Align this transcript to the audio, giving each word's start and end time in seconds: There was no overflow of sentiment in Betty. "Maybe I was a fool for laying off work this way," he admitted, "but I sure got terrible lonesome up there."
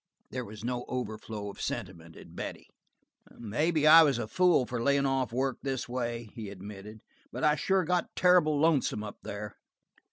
There 0.31 0.43
was 0.43 0.63
no 0.63 0.83
overflow 0.87 1.51
of 1.51 1.61
sentiment 1.61 2.15
in 2.15 2.33
Betty. 2.33 2.71
"Maybe 3.37 3.85
I 3.85 4.01
was 4.01 4.17
a 4.17 4.27
fool 4.27 4.65
for 4.65 4.81
laying 4.81 5.05
off 5.05 5.31
work 5.31 5.59
this 5.61 5.87
way," 5.87 6.29
he 6.33 6.49
admitted, 6.49 7.01
"but 7.31 7.43
I 7.43 7.55
sure 7.55 7.83
got 7.83 8.15
terrible 8.15 8.59
lonesome 8.59 9.03
up 9.03 9.19
there." 9.21 9.57